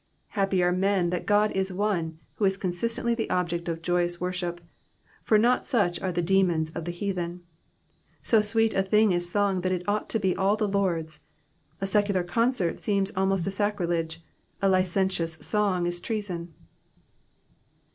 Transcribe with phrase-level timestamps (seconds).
[0.29, 4.19] Happy are men that God is one who is con sistently the object of joyous
[4.19, 4.59] worship,
[5.23, 7.43] for not such are the demons of the heathen.
[8.23, 11.19] So sweet a thing is song that it ought to be all the Lord^s;
[11.79, 14.23] a secular concert seems almost a sacrilege,
[14.59, 16.51] a licentious song is treason.